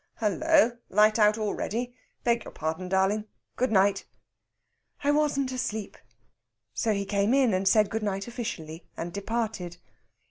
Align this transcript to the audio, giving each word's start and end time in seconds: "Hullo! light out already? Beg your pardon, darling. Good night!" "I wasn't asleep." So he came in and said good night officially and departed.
"Hullo! 0.15 0.79
light 0.89 1.19
out 1.19 1.37
already? 1.37 1.93
Beg 2.23 2.43
your 2.43 2.51
pardon, 2.53 2.89
darling. 2.89 3.25
Good 3.55 3.71
night!" 3.71 4.05
"I 5.03 5.11
wasn't 5.11 5.51
asleep." 5.51 5.95
So 6.73 6.91
he 6.91 7.05
came 7.05 7.35
in 7.35 7.53
and 7.53 7.67
said 7.67 7.91
good 7.91 8.01
night 8.01 8.27
officially 8.27 8.87
and 8.97 9.13
departed. 9.13 9.77